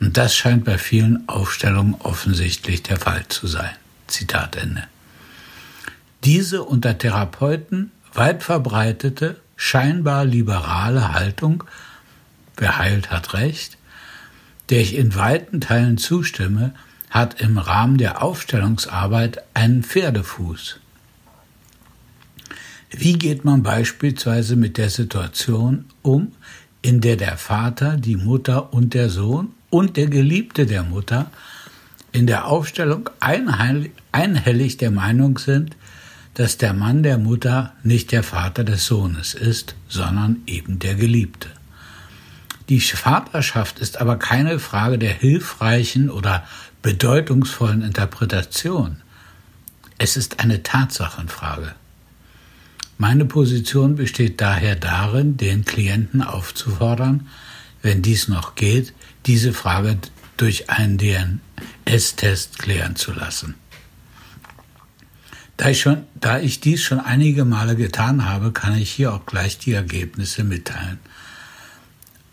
Und 0.00 0.16
das 0.16 0.36
scheint 0.36 0.64
bei 0.64 0.76
vielen 0.76 1.28
Aufstellungen 1.28 1.94
offensichtlich 2.00 2.82
der 2.82 2.98
Fall 2.98 3.26
zu 3.28 3.46
sein. 3.46 3.70
Zitat 4.06 4.56
Ende. 4.56 4.84
Diese 6.24 6.62
unter 6.62 6.98
Therapeuten 6.98 7.90
weit 8.12 8.42
verbreitete, 8.42 9.36
scheinbar 9.56 10.24
liberale 10.24 11.14
Haltung 11.14 11.64
wer 12.56 12.78
heilt, 12.78 13.10
hat 13.10 13.34
Recht, 13.34 13.78
der 14.70 14.80
ich 14.80 14.96
in 14.96 15.14
weiten 15.14 15.60
Teilen 15.60 15.98
zustimme, 15.98 16.74
hat 17.10 17.40
im 17.40 17.58
Rahmen 17.58 17.98
der 17.98 18.22
Aufstellungsarbeit 18.22 19.42
einen 19.54 19.82
Pferdefuß. 19.82 20.80
Wie 22.96 23.14
geht 23.14 23.44
man 23.44 23.64
beispielsweise 23.64 24.54
mit 24.54 24.78
der 24.78 24.88
Situation 24.88 25.86
um, 26.02 26.32
in 26.80 27.00
der 27.00 27.16
der 27.16 27.36
Vater, 27.36 27.96
die 27.96 28.14
Mutter 28.14 28.72
und 28.72 28.94
der 28.94 29.10
Sohn 29.10 29.48
und 29.68 29.96
der 29.96 30.06
Geliebte 30.06 30.64
der 30.64 30.84
Mutter 30.84 31.30
in 32.12 32.28
der 32.28 32.46
Aufstellung 32.46 33.10
einhellig 33.18 34.76
der 34.76 34.92
Meinung 34.92 35.38
sind, 35.38 35.76
dass 36.34 36.56
der 36.56 36.72
Mann 36.72 37.02
der 37.02 37.18
Mutter 37.18 37.72
nicht 37.82 38.12
der 38.12 38.22
Vater 38.22 38.62
des 38.62 38.86
Sohnes 38.86 39.34
ist, 39.34 39.74
sondern 39.88 40.42
eben 40.46 40.78
der 40.78 40.94
Geliebte. 40.94 41.48
Die 42.68 42.80
Vaterschaft 42.80 43.80
ist 43.80 44.00
aber 44.00 44.16
keine 44.16 44.60
Frage 44.60 44.98
der 44.98 45.12
hilfreichen 45.12 46.10
oder 46.10 46.46
bedeutungsvollen 46.82 47.82
Interpretation. 47.82 48.98
Es 49.98 50.16
ist 50.16 50.38
eine 50.38 50.62
Tatsachenfrage. 50.62 51.74
Meine 52.98 53.24
Position 53.24 53.96
besteht 53.96 54.40
daher 54.40 54.76
darin, 54.76 55.36
den 55.36 55.64
Klienten 55.64 56.22
aufzufordern, 56.22 57.28
wenn 57.82 58.02
dies 58.02 58.28
noch 58.28 58.54
geht, 58.54 58.94
diese 59.26 59.52
Frage 59.52 59.98
durch 60.36 60.70
einen 60.70 60.98
DNS-Test 60.98 62.58
klären 62.58 62.96
zu 62.96 63.12
lassen. 63.12 63.54
Da 65.56 65.68
ich, 65.68 65.80
schon, 65.80 66.04
da 66.14 66.40
ich 66.40 66.60
dies 66.60 66.82
schon 66.82 66.98
einige 66.98 67.44
Male 67.44 67.76
getan 67.76 68.26
habe, 68.26 68.52
kann 68.52 68.76
ich 68.76 68.90
hier 68.90 69.12
auch 69.12 69.26
gleich 69.26 69.58
die 69.58 69.72
Ergebnisse 69.72 70.42
mitteilen. 70.42 70.98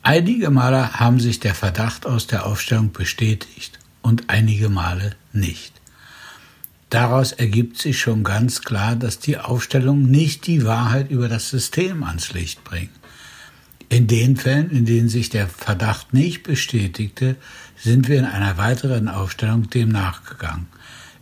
Einige 0.03 0.49
Male 0.49 0.93
haben 0.93 1.19
sich 1.19 1.39
der 1.39 1.53
Verdacht 1.53 2.07
aus 2.07 2.25
der 2.25 2.47
Aufstellung 2.47 2.91
bestätigt 2.91 3.77
und 4.01 4.29
einige 4.29 4.69
Male 4.69 5.15
nicht. 5.33 5.80
Daraus 6.91 7.31
ergibt 7.31 7.77
sich 7.77 8.01
schon 8.01 8.21
ganz 8.25 8.63
klar, 8.63 8.97
dass 8.97 9.17
die 9.17 9.37
Aufstellung 9.37 10.11
nicht 10.11 10.45
die 10.45 10.65
Wahrheit 10.65 11.09
über 11.09 11.29
das 11.29 11.49
System 11.49 12.03
ans 12.03 12.33
Licht 12.33 12.65
bringt. 12.65 12.91
In 13.87 14.07
den 14.07 14.35
Fällen, 14.35 14.69
in 14.69 14.85
denen 14.85 15.07
sich 15.07 15.29
der 15.29 15.47
Verdacht 15.47 16.13
nicht 16.13 16.43
bestätigte, 16.43 17.37
sind 17.77 18.09
wir 18.09 18.19
in 18.19 18.25
einer 18.25 18.57
weiteren 18.57 19.07
Aufstellung 19.07 19.69
dem 19.69 19.87
nachgegangen. 19.87 20.67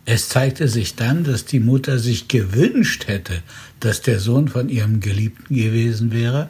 Es 0.04 0.28
zeigte 0.28 0.66
sich 0.66 0.96
dann, 0.96 1.22
dass 1.22 1.44
die 1.44 1.60
Mutter 1.60 2.00
sich 2.00 2.26
gewünscht 2.26 3.06
hätte, 3.06 3.40
dass 3.78 4.02
der 4.02 4.18
Sohn 4.18 4.48
von 4.48 4.68
ihrem 4.68 4.98
Geliebten 4.98 5.54
gewesen 5.54 6.10
wäre, 6.10 6.48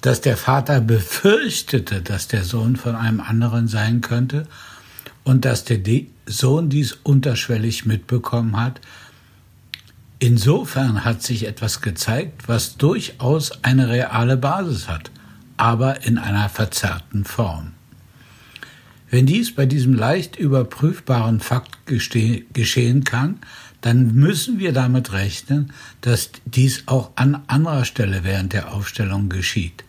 dass 0.00 0.20
der 0.20 0.36
Vater 0.36 0.80
befürchtete, 0.80 2.02
dass 2.02 2.28
der 2.28 2.44
Sohn 2.44 2.76
von 2.76 2.94
einem 2.94 3.18
anderen 3.18 3.66
sein 3.66 4.00
könnte 4.00 4.46
und 5.28 5.44
dass 5.44 5.64
der 5.64 5.80
Sohn 6.26 6.68
dies 6.68 6.92
unterschwellig 7.04 7.86
mitbekommen 7.86 8.60
hat. 8.60 8.80
Insofern 10.18 11.04
hat 11.04 11.22
sich 11.22 11.46
etwas 11.46 11.80
gezeigt, 11.80 12.48
was 12.48 12.76
durchaus 12.76 13.62
eine 13.62 13.88
reale 13.88 14.36
Basis 14.36 14.88
hat 14.88 15.10
aber 15.58 16.04
in 16.04 16.16
einer 16.16 16.48
verzerrten 16.48 17.24
Form. 17.24 17.72
Wenn 19.10 19.26
dies 19.26 19.54
bei 19.54 19.66
diesem 19.66 19.94
leicht 19.94 20.36
überprüfbaren 20.36 21.40
Fakt 21.40 21.78
geschehen 21.86 23.04
kann, 23.04 23.38
dann 23.80 24.14
müssen 24.14 24.58
wir 24.58 24.72
damit 24.72 25.12
rechnen, 25.12 25.72
dass 26.00 26.30
dies 26.46 26.84
auch 26.86 27.10
an 27.16 27.42
anderer 27.46 27.84
Stelle 27.84 28.24
während 28.24 28.52
der 28.52 28.72
Aufstellung 28.72 29.28
geschieht. 29.28 29.84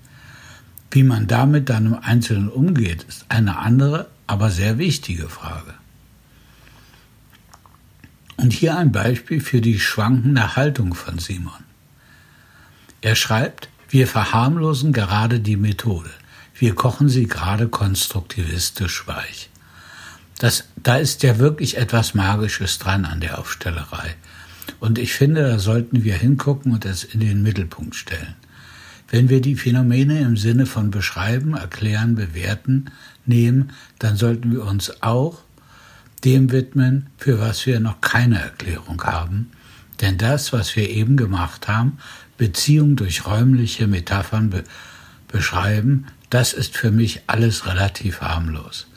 Wie 0.92 1.04
man 1.04 1.28
damit 1.28 1.70
dann 1.70 1.88
im 1.88 1.96
Einzelnen 1.96 2.50
umgeht, 2.50 3.04
ist 3.08 3.26
eine 3.30 3.58
andere, 3.58 4.08
aber 4.30 4.52
sehr 4.52 4.78
wichtige 4.78 5.28
Frage. 5.28 5.74
Und 8.38 8.54
hier 8.54 8.78
ein 8.78 8.92
Beispiel 8.92 9.42
für 9.42 9.60
die 9.60 9.80
schwankende 9.80 10.56
Haltung 10.56 10.94
von 10.94 11.18
Simon. 11.18 11.64
Er 13.02 13.16
schreibt, 13.16 13.70
wir 13.90 14.08
verharmlosen 14.08 14.94
gerade 14.94 15.40
die 15.40 15.58
Methode. 15.58 16.12
Wir 16.54 16.76
kochen 16.76 17.10
sie 17.10 17.26
gerade 17.26 17.70
konstruktivistisch 17.70 19.08
weich. 19.08 19.50
Das, 20.38 20.66
da 20.76 20.98
ist 20.98 21.24
ja 21.24 21.40
wirklich 21.40 21.78
etwas 21.78 22.14
Magisches 22.14 22.78
dran 22.78 23.06
an 23.06 23.22
der 23.22 23.40
Aufstellerei. 23.40 24.16
Und 24.80 25.00
ich 25.00 25.14
finde, 25.14 25.42
da 25.42 25.58
sollten 25.58 26.04
wir 26.04 26.14
hingucken 26.14 26.74
und 26.74 26.86
es 26.86 27.04
in 27.04 27.20
den 27.20 27.42
Mittelpunkt 27.42 27.96
stellen. 27.96 28.36
Wenn 29.12 29.30
wir 29.30 29.42
die 29.42 29.56
Phänomene 29.56 30.20
im 30.22 30.38
Sinne 30.38 30.66
von 30.66 30.92
beschreiben, 30.92 31.56
erklären, 31.56 32.16
bewerten 32.16 32.86
nehmen, 33.26 33.72
dann 33.98 34.16
sollten 34.16 34.52
wir 34.52 34.64
uns 34.64 35.02
auch 35.02 35.42
dem 36.24 36.52
widmen, 36.52 37.08
für 37.18 37.40
was 37.40 37.66
wir 37.66 37.80
noch 37.80 38.02
keine 38.02 38.40
Erklärung 38.40 39.02
haben. 39.04 39.52
Denn 40.02 40.18
das, 40.18 40.54
was 40.54 40.76
wir 40.76 40.90
eben 40.90 41.18
gemacht 41.18 41.68
haben, 41.68 41.98
Beziehung 42.38 42.96
durch 42.96 43.26
räumliche 43.26 43.88
Metaphern 43.88 44.50
be 44.50 44.64
beschreiben, 45.28 46.08
das 46.32 46.54
ist 46.54 46.76
für 46.76 46.90
mich 46.90 47.22
alles 47.28 47.68
relativ 47.68 48.22
harmlos. 48.22 48.88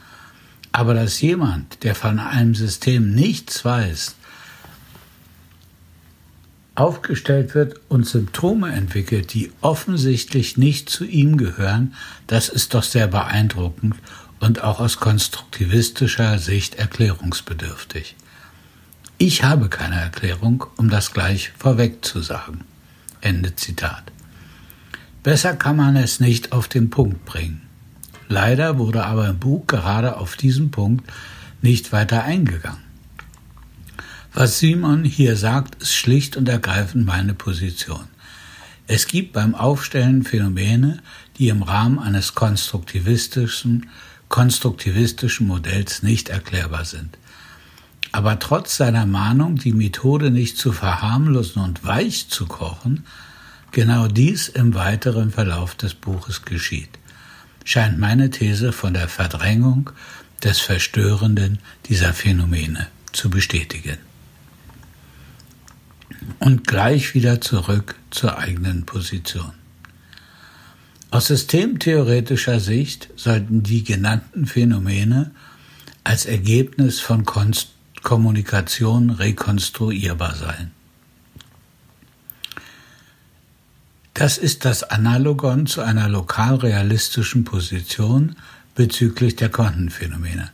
Aber 0.73 0.95
dass 0.95 1.21
jemand, 1.21 1.85
der 1.85 1.95
von 1.95 2.19
einem 2.19 2.55
System 2.55 3.15
nichts 3.15 3.65
weiß, 3.65 4.17
aufgestellt 6.75 7.55
wird 7.55 7.81
und 7.89 8.07
Symptome 8.07 8.73
entwickelt, 8.73 9.35
die 9.35 9.53
offensichtlich 9.61 10.57
nicht 10.57 10.89
zu 10.89 11.05
ihm 11.05 11.37
gehören, 11.37 11.95
das 12.27 12.49
ist 12.49 12.75
doch 12.75 12.83
sehr 12.83 13.09
beeindruckend 13.09 13.97
und 14.41 14.63
auch 14.63 14.81
aus 14.81 14.99
konstruktivistischer 14.99 16.39
Sicht 16.39 16.77
erklärungsbedürftig. 16.77 18.17
Ich 19.19 19.45
habe 19.45 19.69
keine 19.69 20.01
Erklärung, 20.01 20.65
um 20.77 20.91
das 20.91 21.13
gleich 21.13 21.53
vorweg 21.57 22.05
zu 22.05 22.23
sagen. 22.23 22.65
Ende 23.21 23.55
Zitat. 23.55 24.03
Besser 25.23 25.55
kann 25.55 25.77
man 25.77 25.95
es 25.95 26.19
nicht 26.19 26.51
auf 26.51 26.67
den 26.67 26.91
Punkt 26.91 27.25
bringen. 27.25 27.63
Leider 28.29 28.79
wurde 28.79 29.05
aber 29.05 29.29
im 29.29 29.39
Buch 29.39 29.67
gerade 29.69 30.17
auf 30.17 30.37
diesen 30.37 30.71
Punkt 30.73 31.09
nicht 31.61 31.93
weiter 31.93 32.25
eingegangen. 32.25 32.83
Was 34.35 34.59
Simon 34.59 35.05
hier 35.05 35.37
sagt, 35.37 35.83
ist 35.83 35.93
schlicht 35.93 36.39
und 36.39 36.49
ergreifend 36.49 37.05
meine 37.05 37.35
Position. 37.35 38.09
Es 38.87 39.07
gibt 39.07 39.35
beim 39.35 39.55
Aufstellen 39.55 40.23
Phänomene, 40.23 41.03
die 41.37 41.49
im 41.49 41.63
Rahmen 41.63 41.99
eines 41.99 42.35
konstruktivistischen, 42.35 43.91
konstruktivistischen 44.31 45.47
Modells 45.47 46.03
nicht 46.03 46.31
erklärbar 46.31 46.87
sind. 46.87 47.19
Aber 48.11 48.39
trotz 48.39 48.79
seiner 48.79 49.05
Mahnung, 49.05 49.57
die 49.57 49.75
Methode 49.75 50.31
nicht 50.31 50.57
zu 50.57 50.73
verharmlosen 50.73 51.63
und 51.63 51.85
weich 51.85 52.29
zu 52.29 52.47
kochen, 52.47 53.05
genau 53.71 54.09
dies 54.09 54.49
im 54.49 54.75
weiteren 54.75 55.31
Verlauf 55.31 55.75
des 55.75 55.93
Buches 55.93 56.47
geschieht, 56.47 56.99
scheint 57.65 57.99
meine 57.99 58.31
These 58.31 58.73
von 58.73 58.95
der 58.95 59.09
Verdrängung 59.09 59.91
des 60.43 60.59
Verstörenden 60.59 61.59
dieser 61.87 62.15
Phänomene 62.15 62.89
zu 63.13 63.29
bestätigen. 63.29 63.99
Und 66.39 66.67
gleich 66.67 67.15
wieder 67.15 67.41
zurück 67.41 67.97
zur 68.11 68.39
eigenen 68.39 68.85
Position. 68.85 69.53
Aus 71.11 71.27
systemtheoretischer 71.27 72.59
Sicht 72.59 73.11
sollten 73.17 73.63
die 73.63 73.85
genannten 73.85 74.47
Phänomene 74.47 75.33
als 76.05 76.27
Ergebnis 76.27 77.01
von 77.01 77.25
Konst 77.25 77.69
Kommunikation 78.03 79.11
rekonstruierbar 79.11 80.35
sein. 80.35 80.73
Das 84.15 84.39
ist 84.39 84.65
das 84.65 84.83
Analogon 84.83 85.67
zu 85.67 85.81
einer 85.81 86.09
lokal 86.09 86.57
realistischen 86.57 87.45
Position 87.45 88.37
bezüglich 88.75 89.37
der 89.37 89.49
Quantenphänomene. 89.49 90.51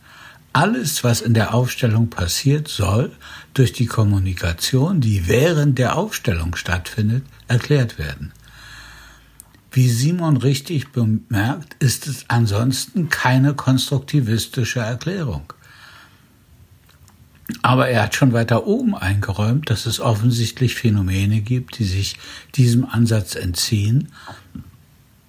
Alles, 0.51 1.03
was 1.03 1.21
in 1.21 1.33
der 1.33 1.53
Aufstellung 1.53 2.09
passiert, 2.09 2.67
soll 2.67 3.11
durch 3.53 3.71
die 3.71 3.85
Kommunikation, 3.85 4.99
die 4.99 5.27
während 5.27 5.77
der 5.77 5.95
Aufstellung 5.95 6.55
stattfindet, 6.55 7.23
erklärt 7.47 7.99
werden. 7.99 8.33
Wie 9.71 9.89
Simon 9.89 10.37
richtig 10.37 10.91
bemerkt, 10.91 11.75
ist 11.79 12.07
es 12.07 12.25
ansonsten 12.27 13.09
keine 13.09 13.53
konstruktivistische 13.53 14.79
Erklärung. 14.79 15.53
Aber 17.61 17.87
er 17.87 18.03
hat 18.03 18.15
schon 18.15 18.33
weiter 18.33 18.65
oben 18.65 18.95
eingeräumt, 18.95 19.69
dass 19.69 19.85
es 19.85 19.99
offensichtlich 19.99 20.75
Phänomene 20.75 21.41
gibt, 21.41 21.79
die 21.79 21.85
sich 21.85 22.17
diesem 22.55 22.85
Ansatz 22.85 23.35
entziehen. 23.35 24.09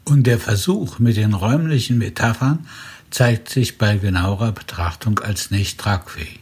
Und 0.04 0.26
der 0.26 0.38
Versuch 0.38 0.98
mit 0.98 1.16
den 1.16 1.34
räumlichen 1.34 1.98
Metaphern 1.98 2.66
zeigt 3.10 3.48
sich 3.48 3.78
bei 3.78 3.96
genauerer 3.96 4.52
Betrachtung 4.52 5.18
als 5.18 5.50
nicht 5.50 5.78
tragfähig. 5.78 6.40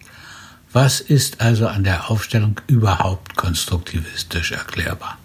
Was 0.73 1.01
ist 1.01 1.41
also 1.41 1.67
an 1.67 1.85
der 1.85 2.11
Aufstellung 2.11 2.61
überhaupt 2.67 3.37
konstruktivistisch 3.37 4.53
erklärbar? 4.53 5.19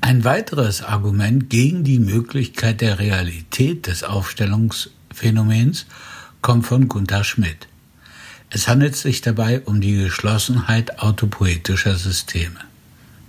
Ein 0.00 0.24
weiteres 0.24 0.82
Argument 0.82 1.48
gegen 1.50 1.84
die 1.84 2.00
Möglichkeit 2.00 2.80
der 2.80 2.98
Realität 2.98 3.86
des 3.86 4.02
Aufstellungsphänomens 4.02 5.86
kommt 6.42 6.66
von 6.66 6.88
Gunther 6.88 7.22
Schmidt. 7.22 7.68
Es 8.48 8.66
handelt 8.66 8.96
sich 8.96 9.20
dabei 9.20 9.60
um 9.60 9.80
die 9.80 9.96
Geschlossenheit 9.96 10.98
autopoetischer 10.98 11.94
Systeme. 11.94 12.58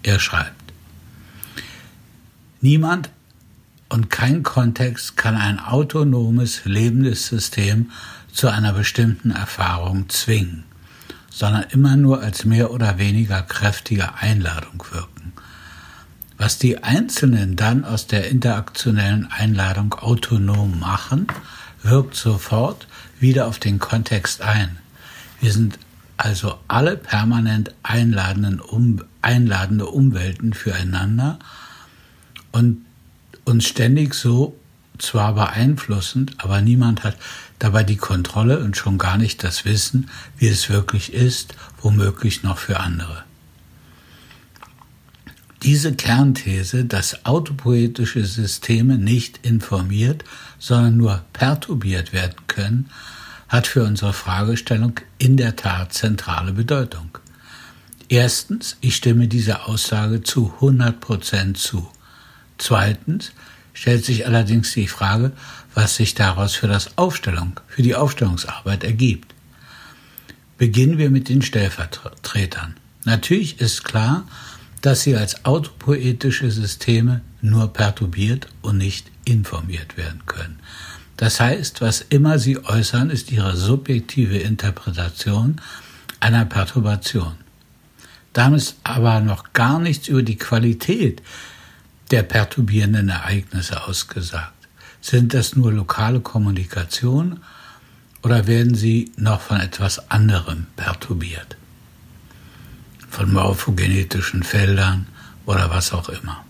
Er 0.01 0.19
schreibt, 0.19 0.73
Niemand 2.61 3.09
und 3.91 4.09
kein 4.09 4.41
Kontext 4.41 5.17
kann 5.17 5.35
ein 5.35 5.59
autonomes, 5.59 6.61
lebendes 6.63 7.27
System 7.27 7.91
zu 8.31 8.47
einer 8.47 8.71
bestimmten 8.71 9.31
Erfahrung 9.31 10.07
zwingen, 10.07 10.63
sondern 11.29 11.65
immer 11.71 11.97
nur 11.97 12.21
als 12.21 12.45
mehr 12.45 12.71
oder 12.71 12.97
weniger 12.99 13.41
kräftige 13.41 14.15
Einladung 14.15 14.81
wirken. 14.91 15.33
Was 16.37 16.57
die 16.57 16.81
Einzelnen 16.81 17.57
dann 17.57 17.83
aus 17.83 18.07
der 18.07 18.29
interaktionellen 18.29 19.29
Einladung 19.29 19.93
autonom 19.93 20.79
machen, 20.79 21.27
wirkt 21.83 22.15
sofort 22.15 22.87
wieder 23.19 23.45
auf 23.45 23.59
den 23.59 23.77
Kontext 23.79 24.41
ein. 24.41 24.77
Wir 25.41 25.51
sind 25.51 25.77
also 26.15 26.57
alle 26.69 26.95
permanent 26.95 27.73
einladenden 27.83 28.61
um, 28.61 29.03
einladende 29.21 29.87
Umwelten 29.87 30.53
füreinander 30.53 31.39
und 32.53 32.85
uns 33.45 33.65
ständig 33.67 34.13
so 34.13 34.55
zwar 34.97 35.33
beeinflussend, 35.33 36.35
aber 36.37 36.61
niemand 36.61 37.03
hat 37.03 37.17
dabei 37.59 37.83
die 37.83 37.97
Kontrolle 37.97 38.59
und 38.59 38.77
schon 38.77 38.97
gar 38.97 39.17
nicht 39.17 39.43
das 39.43 39.65
Wissen, 39.65 40.09
wie 40.37 40.47
es 40.47 40.69
wirklich 40.69 41.13
ist, 41.13 41.55
womöglich 41.81 42.43
noch 42.43 42.57
für 42.57 42.79
andere. 42.79 43.23
Diese 45.63 45.93
Kernthese, 45.93 46.85
dass 46.85 47.25
autopoetische 47.25 48.25
Systeme 48.25 48.97
nicht 48.97 49.45
informiert, 49.45 50.23
sondern 50.57 50.97
nur 50.97 51.21
perturbiert 51.33 52.13
werden 52.13 52.35
können, 52.47 52.89
hat 53.47 53.67
für 53.67 53.83
unsere 53.83 54.13
Fragestellung 54.13 54.99
in 55.19 55.37
der 55.37 55.55
Tat 55.55 55.93
zentrale 55.93 56.53
Bedeutung. 56.53 57.17
Erstens, 58.09 58.77
ich 58.81 58.95
stimme 58.95 59.27
dieser 59.27 59.69
Aussage 59.69 60.23
zu 60.23 60.51
100 60.55 60.99
Prozent 60.99 61.57
zu. 61.57 61.87
Zweitens 62.61 63.31
stellt 63.73 64.05
sich 64.05 64.27
allerdings 64.27 64.71
die 64.73 64.87
Frage, 64.87 65.31
was 65.73 65.95
sich 65.95 66.13
daraus 66.13 66.53
für 66.53 66.67
das 66.67 66.95
Aufstellung, 66.95 67.59
für 67.67 67.81
die 67.81 67.95
Aufstellungsarbeit 67.95 68.83
ergibt. 68.83 69.33
Beginnen 70.59 70.99
wir 70.99 71.09
mit 71.09 71.27
den 71.27 71.41
Stellvertretern. 71.41 72.75
Natürlich 73.03 73.59
ist 73.59 73.83
klar, 73.83 74.27
dass 74.81 75.01
sie 75.01 75.15
als 75.15 75.43
autopoetische 75.43 76.51
Systeme 76.51 77.21
nur 77.41 77.73
perturbiert 77.73 78.47
und 78.61 78.77
nicht 78.77 79.09
informiert 79.25 79.97
werden 79.97 80.21
können. 80.27 80.59
Das 81.17 81.39
heißt, 81.39 81.81
was 81.81 82.01
immer 82.01 82.37
sie 82.37 82.63
äußern, 82.63 83.09
ist 83.09 83.31
ihre 83.31 83.57
subjektive 83.57 84.37
Interpretation 84.37 85.59
einer 86.19 86.45
Perturbation. 86.45 87.33
Damit 88.33 88.75
aber 88.83 89.19
noch 89.19 89.51
gar 89.53 89.79
nichts 89.79 90.07
über 90.09 90.21
die 90.21 90.37
Qualität 90.37 91.23
der 92.11 92.23
perturbierenden 92.23 93.09
Ereignisse 93.09 93.83
ausgesagt? 93.85 94.53
Sind 95.01 95.33
das 95.33 95.55
nur 95.55 95.71
lokale 95.71 96.19
Kommunikation 96.19 97.39
oder 98.21 98.45
werden 98.45 98.75
sie 98.75 99.11
noch 99.17 99.41
von 99.41 99.59
etwas 99.59 100.11
anderem 100.11 100.67
perturbiert? 100.75 101.57
Von 103.09 103.33
morphogenetischen 103.33 104.43
Feldern 104.43 105.07
oder 105.45 105.69
was 105.69 105.91
auch 105.91 106.09
immer. 106.09 106.45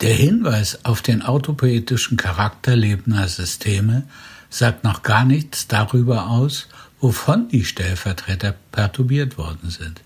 Der 0.00 0.14
Hinweis 0.14 0.84
auf 0.84 1.00
den 1.00 1.22
autopoetischen 1.22 2.16
Charakter 2.16 2.76
lebender 2.76 3.28
Systeme 3.28 4.04
sagt 4.50 4.84
noch 4.84 5.02
gar 5.02 5.24
nichts 5.24 5.68
darüber 5.68 6.28
aus, 6.28 6.68
wovon 7.00 7.48
die 7.48 7.64
Stellvertreter 7.64 8.54
perturbiert 8.72 9.38
worden 9.38 9.70
sind. 9.70 10.02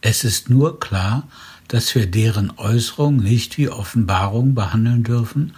Es 0.00 0.22
ist 0.22 0.50
nur 0.50 0.78
klar, 0.78 1.26
dass 1.68 1.94
wir 1.94 2.06
deren 2.06 2.52
Äußerung 2.58 3.16
nicht 3.16 3.58
wie 3.58 3.68
Offenbarung 3.68 4.54
behandeln 4.54 5.02
dürfen, 5.02 5.54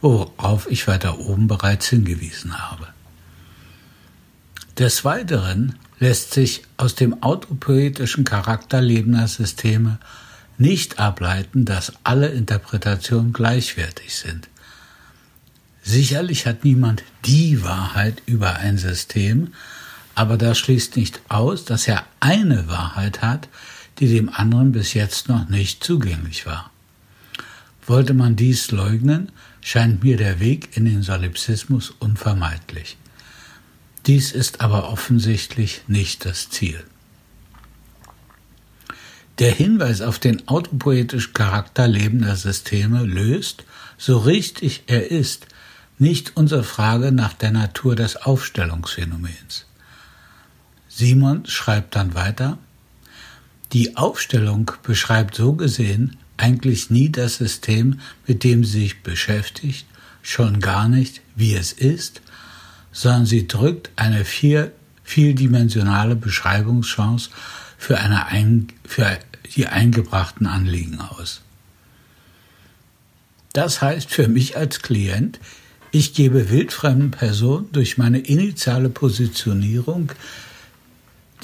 worauf 0.00 0.70
ich 0.70 0.86
weiter 0.86 1.18
oben 1.18 1.46
bereits 1.46 1.88
hingewiesen 1.88 2.58
habe. 2.58 2.88
Des 4.78 5.04
Weiteren 5.04 5.76
lässt 6.00 6.34
sich 6.34 6.64
aus 6.76 6.94
dem 6.94 7.22
autopoetischen 7.22 8.24
Charakter 8.24 8.80
lebender 8.80 9.28
Systeme 9.28 9.98
nicht 10.58 10.98
ableiten, 10.98 11.64
dass 11.64 11.92
alle 12.04 12.28
Interpretationen 12.28 13.32
gleichwertig 13.32 14.14
sind. 14.14 14.48
Sicherlich 15.82 16.46
hat 16.46 16.64
niemand 16.64 17.02
die 17.24 17.62
Wahrheit 17.62 18.22
über 18.26 18.56
ein 18.56 18.78
System, 18.78 19.52
aber 20.14 20.36
das 20.36 20.58
schließt 20.58 20.96
nicht 20.96 21.20
aus, 21.28 21.64
dass 21.64 21.86
er 21.88 22.04
eine 22.20 22.68
Wahrheit 22.68 23.22
hat, 23.22 23.48
die 23.98 24.08
dem 24.08 24.28
anderen 24.28 24.72
bis 24.72 24.94
jetzt 24.94 25.28
noch 25.28 25.48
nicht 25.48 25.82
zugänglich 25.84 26.46
war. 26.46 26.70
Wollte 27.86 28.14
man 28.14 28.36
dies 28.36 28.70
leugnen, 28.70 29.30
scheint 29.60 30.02
mir 30.02 30.16
der 30.16 30.40
Weg 30.40 30.76
in 30.76 30.84
den 30.84 31.02
Solipsismus 31.02 31.90
unvermeidlich. 31.98 32.96
Dies 34.06 34.32
ist 34.32 34.60
aber 34.60 34.90
offensichtlich 34.90 35.82
nicht 35.86 36.24
das 36.24 36.50
Ziel. 36.50 36.82
Der 39.38 39.50
Hinweis 39.50 40.00
auf 40.00 40.18
den 40.18 40.46
autopoetischen 40.46 41.32
Charakter 41.32 41.88
lebender 41.88 42.36
Systeme 42.36 43.04
löst, 43.04 43.64
so 43.98 44.18
richtig 44.18 44.84
er 44.86 45.10
ist, 45.10 45.46
nicht 45.98 46.36
unsere 46.36 46.64
Frage 46.64 47.12
nach 47.12 47.32
der 47.32 47.50
Natur 47.50 47.96
des 47.96 48.16
Aufstellungsphänomens. 48.16 49.66
Simon 50.88 51.46
schreibt 51.46 51.96
dann 51.96 52.14
weiter, 52.14 52.58
die 53.74 53.96
Aufstellung 53.96 54.70
beschreibt 54.84 55.34
so 55.34 55.52
gesehen 55.52 56.16
eigentlich 56.36 56.90
nie 56.90 57.10
das 57.10 57.36
System, 57.36 58.00
mit 58.26 58.44
dem 58.44 58.64
sie 58.64 58.82
sich 58.82 59.02
beschäftigt, 59.02 59.86
schon 60.22 60.60
gar 60.60 60.88
nicht, 60.88 61.20
wie 61.34 61.54
es 61.54 61.72
ist, 61.72 62.22
sondern 62.92 63.26
sie 63.26 63.46
drückt 63.46 63.90
eine 63.96 64.24
vier, 64.24 64.72
vieldimensionale 65.02 66.16
Beschreibungschance 66.16 67.30
für, 67.76 67.98
eine 67.98 68.26
ein, 68.26 68.68
für 68.86 69.18
die 69.56 69.66
eingebrachten 69.66 70.46
Anliegen 70.46 71.00
aus. 71.00 71.42
Das 73.52 73.82
heißt 73.82 74.10
für 74.10 74.28
mich 74.28 74.56
als 74.56 74.80
Klient, 74.80 75.40
ich 75.90 76.14
gebe 76.14 76.50
wildfremden 76.50 77.10
Personen 77.10 77.70
durch 77.72 77.98
meine 77.98 78.18
initiale 78.18 78.88
Positionierung 78.88 80.10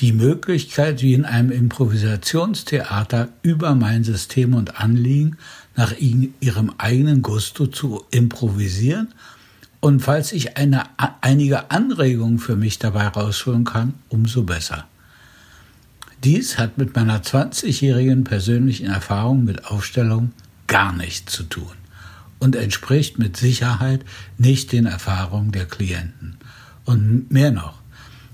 die 0.01 0.13
Möglichkeit, 0.13 1.03
wie 1.03 1.15
in 1.15 1.25
einem 1.25 1.51
Improvisationstheater 1.51 3.29
über 3.43 3.75
mein 3.75 4.03
System 4.05 4.55
und 4.55 4.81
Anliegen 4.81 5.37
nach 5.77 5.95
ihrem 5.99 6.73
eigenen 6.79 7.23
Gusto 7.23 7.67
zu 7.67 8.05
improvisieren 8.11 9.09
und 9.81 10.01
falls 10.01 10.33
ich 10.33 10.59
eine, 10.59 10.85
einige 11.23 11.71
Anregungen 11.71 12.39
für 12.39 12.57
mich 12.57 12.79
dabei 12.79 13.09
rausholen 13.09 13.65
kann, 13.65 13.95
umso 14.09 14.43
besser. 14.43 14.87
Dies 16.23 16.59
hat 16.59 16.77
mit 16.77 16.95
meiner 16.95 17.23
20-jährigen 17.23 18.25
persönlichen 18.25 18.87
Erfahrung 18.87 19.45
mit 19.45 19.65
Aufstellung 19.65 20.33
gar 20.67 20.93
nichts 20.93 21.33
zu 21.33 21.45
tun 21.45 21.73
und 22.39 22.57
entspricht 22.57 23.19
mit 23.19 23.39
Sicherheit 23.39 24.05
nicht 24.37 24.73
den 24.73 24.85
Erfahrungen 24.85 25.51
der 25.51 25.65
Klienten. 25.65 26.37
Und 26.85 27.31
mehr 27.31 27.51
noch, 27.51 27.80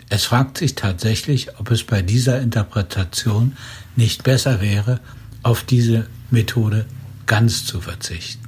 es 0.09 0.25
fragt 0.25 0.59
sich 0.59 0.75
tatsächlich, 0.75 1.59
ob 1.59 1.71
es 1.71 1.85
bei 1.85 2.03
dieser 2.03 2.41
Interpretation 2.41 3.57
nicht 3.97 4.23
besser 4.23 4.61
wäre, 4.61 5.01
auf 5.43 5.65
diese 5.65 6.07
Methode 6.31 6.87
ganz 7.27 7.65
zu 7.65 7.81
verzichten. 7.81 8.47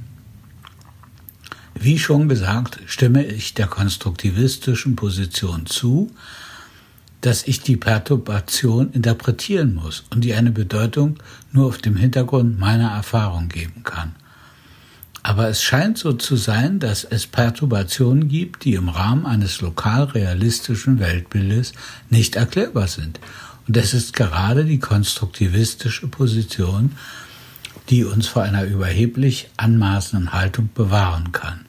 Wie 1.75 1.99
schon 1.99 2.29
gesagt, 2.29 2.81
stimme 2.87 3.25
ich 3.25 3.55
der 3.55 3.67
konstruktivistischen 3.67 4.97
Position 4.97 5.67
zu, 5.67 6.11
dass 7.21 7.47
ich 7.47 7.61
die 7.61 7.77
Perturbation 7.77 8.93
interpretieren 8.93 9.75
muss 9.75 10.05
und 10.11 10.23
die 10.23 10.35
eine 10.35 10.51
Bedeutung 10.51 11.19
nur 11.53 11.67
auf 11.67 11.79
dem 11.79 11.97
Hintergrund 11.97 12.59
meiner 12.59 12.91
Erfahrung 12.91 13.49
geben 13.49 13.83
kann. 13.83 14.15
Aber 15.29 15.51
es 15.51 15.63
scheint 15.63 15.99
so 15.99 16.15
zu 16.15 16.37
sein, 16.37 16.79
dass 16.79 17.05
es 17.05 17.27
Perturbationen 17.27 18.29
gibt, 18.29 18.65
die 18.65 18.73
im 18.73 18.89
Rahmen 18.89 19.27
eines 19.27 19.61
lokal 19.61 20.05
realistischen 20.05 21.01
Weltbildes 21.01 21.75
nicht 22.09 22.35
erklärbar 22.35 22.89
sind. 22.89 23.21
Und 23.67 23.77
das 23.77 23.93
ist 23.93 24.15
gerade 24.15 24.65
die 24.65 24.79
konstruktivistische 24.79 26.09
Position, 26.09 26.93
die 27.91 28.07
uns 28.07 28.27
vor 28.27 28.43
einer 28.43 28.65
überheblich 28.65 29.51
anmaßenden 29.59 30.33
Haltung 30.33 30.71
bewahren 30.75 31.31
kann. 31.33 31.67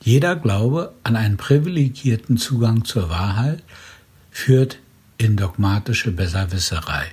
Jeder 0.00 0.34
Glaube 0.34 0.94
an 1.02 1.14
einen 1.14 1.36
privilegierten 1.36 2.38
Zugang 2.38 2.86
zur 2.86 3.10
Wahrheit 3.10 3.62
führt 4.30 4.78
in 5.18 5.36
dogmatische 5.36 6.10
Besserwisserei. 6.10 7.04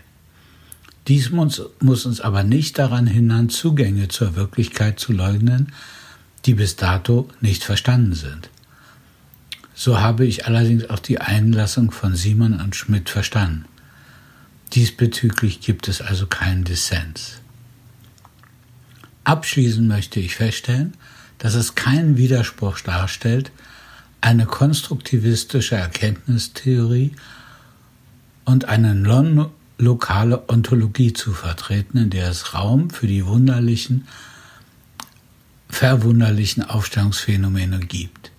Dies 1.08 1.32
muss, 1.32 1.62
muss 1.80 2.06
uns 2.06 2.22
aber 2.22 2.44
nicht 2.44 2.80
daran 2.80 3.08
hindern, 3.08 3.50
Zugänge 3.50 4.08
zur 4.08 4.36
Wirklichkeit 4.36 5.00
zu 5.00 5.12
leugnen, 5.12 5.74
die 6.46 6.54
bis 6.54 6.76
dato 6.76 7.30
nicht 7.42 7.64
verstanden 7.64 8.14
sind. 8.14 8.50
So 9.76 10.00
habe 10.00 10.26
ich 10.26 10.46
allerdings 10.46 10.90
auch 10.90 11.00
die 11.00 11.20
Einlassung 11.20 11.92
von 11.92 12.16
Simon 12.16 12.60
und 12.60 12.76
Schmidt 12.76 13.10
verstanden. 13.10 13.66
Diesbezüglich 14.74 15.62
gibt 15.62 15.88
es 15.88 16.02
also 16.02 16.28
keinen 16.28 16.64
Dissens. 16.64 17.40
Abschließend 19.24 19.88
möchte 19.88 20.20
ich 20.20 20.36
feststellen, 20.36 20.94
dass 21.38 21.56
es 21.56 21.76
keinen 21.76 22.18
Widerspruch 22.18 22.80
darstellt, 22.80 23.52
eine 24.22 24.46
konstruktivistische 24.46 25.76
Erkenntnistheorie 25.76 27.12
und 28.46 28.66
eine 28.66 28.96
non-lokale 29.84 30.50
Ontologie 30.50 31.14
zu 31.14 31.34
vertreten, 31.34 31.98
in 31.98 32.10
der 32.10 32.30
es 32.30 32.54
Raum 32.54 32.90
für 32.90 33.08
die 33.08 33.26
wunderlichen, 33.26 34.08
verwunderlichen 35.70 36.64
Aufstellungsphänomene 36.64 37.80
gibt. 37.80 38.32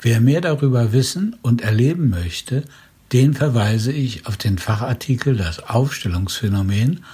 Wer 0.00 0.20
mehr 0.20 0.40
darüber 0.40 0.92
wissen 0.92 1.36
und 1.42 1.62
erleben 1.62 2.10
möchte, 2.10 2.64
den 3.12 3.34
verweise 3.34 3.92
ich 3.92 4.26
auf 4.26 4.36
den 4.36 4.58
Fachartikel 4.58 5.36
Das 5.36 5.60
Aufstellungsphänomen, 5.60 7.04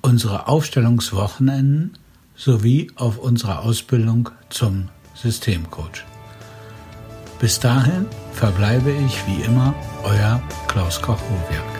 unsere 0.00 0.48
Aufstellungswochenenden 0.48 1.98
sowie 2.36 2.90
auf 2.94 3.18
unsere 3.18 3.60
Ausbildung 3.60 4.30
zum 4.48 4.88
Systemcoach. 5.14 6.04
Bis 7.40 7.60
dahin 7.60 8.06
verbleibe 8.32 8.90
ich 8.90 9.26
wie 9.26 9.42
immer 9.42 9.74
euer 10.02 10.42
Klaus 10.66 11.00
Koch-Hohwerk. 11.00 11.77